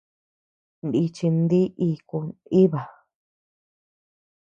Nichin 0.89 1.37
dí 1.49 1.61
iku 1.89 2.17
nʼiba. 2.27 2.81